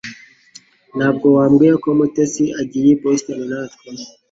Ntabwo 0.97 1.27
wambwiye 1.35 1.73
ko 1.83 1.87
Mutesi 1.99 2.43
agiye 2.61 2.89
i 2.95 2.99
Boston 3.01 3.39
natwe 3.49 3.87